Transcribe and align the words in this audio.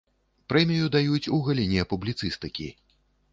Прэмію 0.53 0.87
даюць 0.95 1.31
ў 1.31 1.37
галіне 1.49 1.85
публіцыстыкі. 1.93 2.67